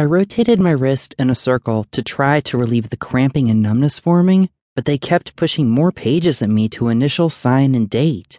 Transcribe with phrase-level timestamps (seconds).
[0.00, 3.98] I rotated my wrist in a circle to try to relieve the cramping and numbness
[3.98, 8.38] forming, but they kept pushing more pages at me to initial sign and date.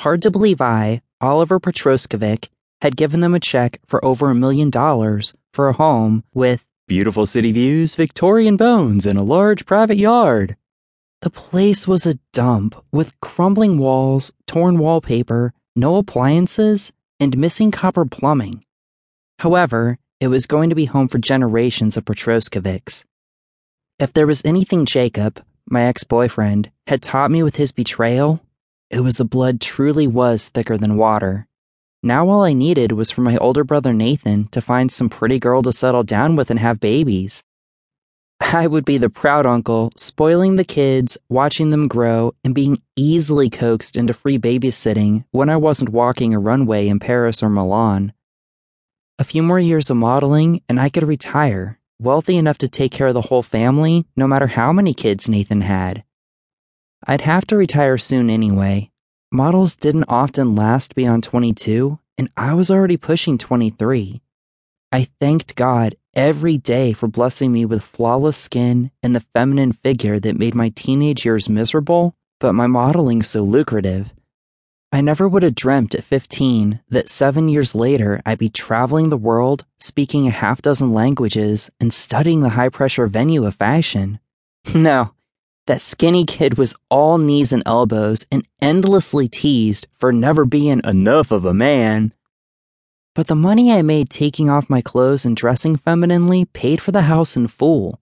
[0.00, 2.50] Hard to believe I, Oliver Petroskovic,
[2.82, 7.24] had given them a check for over a million dollars for a home with beautiful
[7.24, 10.56] city views, Victorian bones, and a large private yard.
[11.22, 18.04] The place was a dump with crumbling walls, torn wallpaper, no appliances, and missing copper
[18.04, 18.62] plumbing.
[19.38, 23.04] However, it was going to be home for generations of Petroskovics.
[23.98, 28.40] If there was anything Jacob, my ex boyfriend, had taught me with his betrayal,
[28.90, 31.46] it was the blood truly was thicker than water.
[32.02, 35.62] Now all I needed was for my older brother Nathan to find some pretty girl
[35.62, 37.44] to settle down with and have babies.
[38.40, 43.50] I would be the proud uncle, spoiling the kids, watching them grow, and being easily
[43.50, 48.12] coaxed into free babysitting when I wasn't walking a runway in Paris or Milan.
[49.18, 53.08] A few more years of modeling, and I could retire, wealthy enough to take care
[53.08, 56.04] of the whole family, no matter how many kids Nathan had.
[57.06, 58.90] I'd have to retire soon anyway,
[59.30, 64.22] Models didn't often last beyond 22, and I was already pushing 23.
[64.90, 70.18] I thanked God every day for blessing me with flawless skin and the feminine figure
[70.18, 74.08] that made my teenage years miserable, but my modeling so lucrative.
[74.90, 79.18] I never would have dreamt at 15 that seven years later I'd be traveling the
[79.18, 84.20] world, speaking a half dozen languages, and studying the high pressure venue of fashion.
[84.74, 85.14] No,
[85.66, 91.30] that skinny kid was all knees and elbows and endlessly teased for never being enough
[91.30, 92.14] of a man.
[93.14, 97.02] But the money I made taking off my clothes and dressing femininely paid for the
[97.02, 98.00] house in full.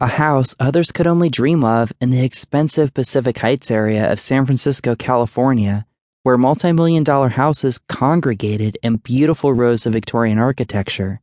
[0.00, 4.46] A house others could only dream of in the expensive Pacific Heights area of San
[4.46, 5.86] Francisco, California,
[6.24, 11.20] where multi million dollar houses congregated in beautiful rows of Victorian architecture.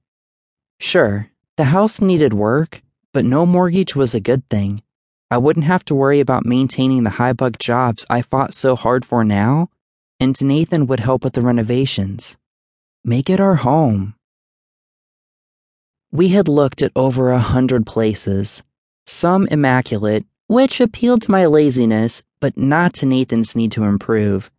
[0.79, 4.81] Sure, the house needed work, but no mortgage was a good thing.
[5.31, 9.03] I wouldn't have to worry about maintaining the high buck jobs I fought so hard
[9.03, 9.69] for now,
[10.19, 12.37] and Nathan would help with the renovations.
[13.03, 14.13] Make it our home.
[16.11, 18.61] We had looked at over a hundred places,
[19.07, 24.51] some immaculate, which appealed to my laziness, but not to Nathan's need to improve.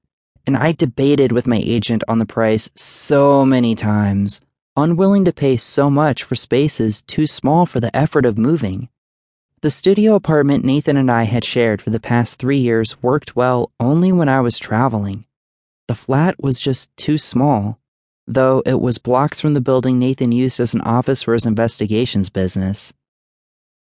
[0.47, 4.41] And I debated with my agent on the price so many times,
[4.76, 8.88] unwilling to pay so much for spaces too small for the effort of moving.
[9.60, 13.70] The studio apartment Nathan and I had shared for the past three years worked well
[13.78, 15.25] only when I was traveling.
[15.86, 17.78] The flat was just too small,
[18.26, 22.28] though it was blocks from the building Nathan used as an office for his investigations
[22.30, 22.92] business.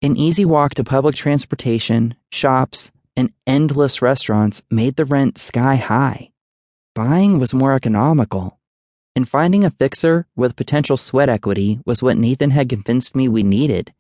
[0.04, 6.33] An easy walk to public transportation, shops, and endless restaurants made the rent sky high.
[6.96, 8.60] Buying was more economical,
[9.16, 13.42] and finding a fixer with potential sweat equity was what Nathan had convinced me we
[13.42, 13.92] needed.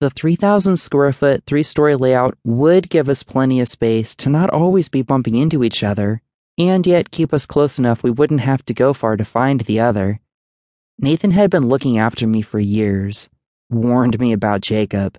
[0.00, 4.48] The 3,000 square foot, three story layout would give us plenty of space to not
[4.50, 6.22] always be bumping into each other,
[6.56, 9.80] and yet keep us close enough we wouldn't have to go far to find the
[9.80, 10.20] other.
[11.00, 13.28] Nathan had been looking after me for years,
[13.70, 15.18] warned me about Jacob.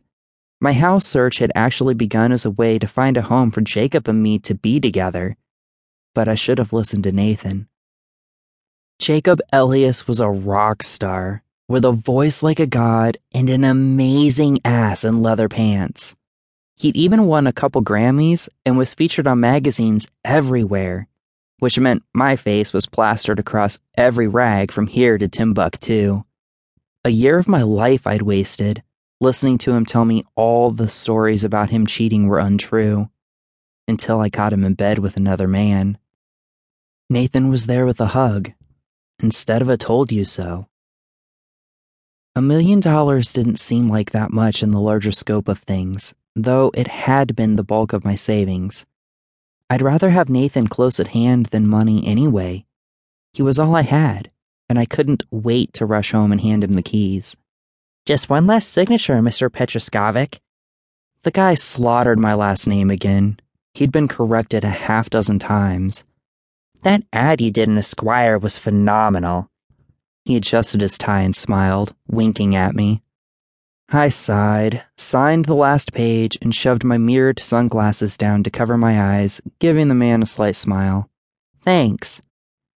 [0.62, 4.08] My house search had actually begun as a way to find a home for Jacob
[4.08, 5.36] and me to be together,
[6.16, 7.68] but I should have listened to Nathan.
[8.98, 14.58] Jacob Elias was a rock star with a voice like a god and an amazing
[14.66, 16.16] ass in leather pants.
[16.76, 21.08] He'd even won a couple Grammys and was featured on magazines everywhere,
[21.60, 26.24] which meant my face was plastered across every rag from here to Timbuktu.
[27.04, 28.82] A year of my life I'd wasted
[29.22, 33.10] listening to him tell me all the stories about him cheating were untrue,
[33.88, 35.98] until I caught him in bed with another man.
[37.10, 38.52] Nathan was there with a hug,
[39.20, 40.68] instead of a told you so.
[42.36, 46.72] A million dollars didn't seem like that much in the larger scope of things, though
[46.74, 48.88] it had been the bulk of my savings.
[49.70, 52.66] I'd rather have Nathan close at hand than money anyway.
[53.34, 54.32] He was all I had,
[54.68, 57.38] and I couldn't wait to rush home and hand him the keys.
[58.08, 59.50] Just one last signature, Mr.
[59.50, 60.40] Petroskovic.
[61.22, 63.40] The guy slaughtered my last name again.
[63.76, 66.04] He'd been corrected a half dozen times.
[66.86, 69.50] That ad you did in Esquire was phenomenal.
[70.24, 73.02] He adjusted his tie and smiled, winking at me.
[73.90, 79.18] I sighed, signed the last page, and shoved my mirrored sunglasses down to cover my
[79.18, 81.10] eyes, giving the man a slight smile.
[81.64, 82.22] Thanks.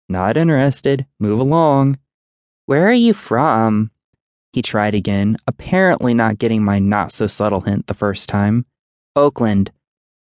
[0.07, 1.05] Not interested.
[1.19, 1.99] Move along.
[2.65, 3.91] Where are you from?
[4.53, 8.67] He tried again, apparently not getting my not so subtle hint the first time.
[9.17, 9.69] Oakland,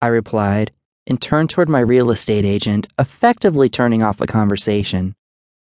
[0.00, 0.72] I replied,
[1.06, 5.14] and turned toward my real estate agent, effectively turning off the conversation.